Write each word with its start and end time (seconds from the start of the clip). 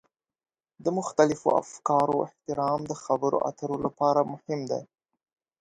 د 0.83 0.85
مختلفو 0.97 1.47
افکارو 1.61 2.15
احترام 2.25 2.79
د 2.87 2.91
خبرو 3.03 3.37
اترو 3.49 3.75
لپاره 3.85 4.19
مهم 4.31 4.59
دی. 4.71 4.81